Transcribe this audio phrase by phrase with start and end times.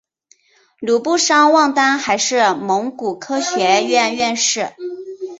[0.79, 4.73] 鲁布桑旺丹还是蒙古科学院院士。